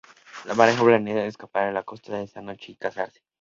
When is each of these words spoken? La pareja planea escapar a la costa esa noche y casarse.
La 0.45 0.55
pareja 0.55 0.83
planea 0.83 1.27
escapar 1.27 1.67
a 1.67 1.71
la 1.71 1.83
costa 1.83 2.19
esa 2.21 2.41
noche 2.41 2.71
y 2.71 2.75
casarse. 2.75 3.21